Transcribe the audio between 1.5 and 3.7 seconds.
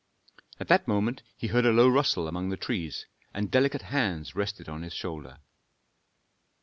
a low rustle among the trees, and